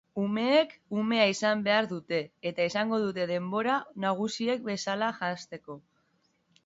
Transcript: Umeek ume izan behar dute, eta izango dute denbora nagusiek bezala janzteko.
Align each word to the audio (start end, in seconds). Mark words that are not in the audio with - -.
Umeek 0.19 0.71
ume 1.01 1.19
izan 1.33 1.59
behar 1.67 1.89
dute, 1.91 2.21
eta 2.51 2.67
izango 2.69 3.01
dute 3.03 3.27
denbora 3.35 3.77
nagusiek 4.07 4.65
bezala 4.71 5.11
janzteko. 5.23 5.79